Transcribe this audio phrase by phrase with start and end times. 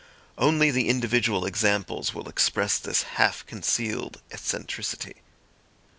[0.35, 5.17] Only the individual examples will express this half concealed eccentricity.